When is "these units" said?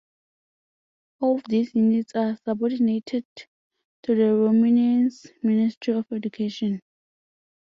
1.47-2.13